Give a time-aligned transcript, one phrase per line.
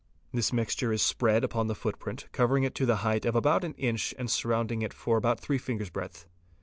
[0.33, 3.75] This mixture is spread upon the footprint, covering it to the height of about an
[3.75, 6.25] inch and surrounding it for about three finger's breadth.